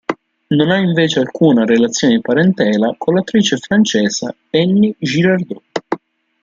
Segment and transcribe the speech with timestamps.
[0.49, 5.61] Non ha invece alcuna relazione di parentela con l'attrice francese Annie Girardot.